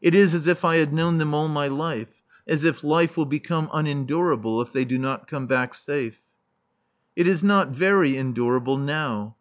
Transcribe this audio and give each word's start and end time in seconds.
It 0.00 0.14
is 0.14 0.36
as 0.36 0.46
if 0.46 0.64
I 0.64 0.76
had 0.76 0.92
known 0.92 1.18
them 1.18 1.34
all 1.34 1.48
my 1.48 1.66
life; 1.66 2.20
as 2.46 2.62
if 2.62 2.84
life 2.84 3.16
will 3.16 3.26
be 3.26 3.42
unendurable 3.50 4.62
if 4.62 4.72
they 4.72 4.84
do 4.84 4.98
not 4.98 5.26
come 5.26 5.48
back 5.48 5.74
safe. 5.74 6.20
It 7.16 7.26
is 7.26 7.42
not 7.42 7.70
very 7.70 8.16
endurable 8.16 8.78
now. 8.78 9.32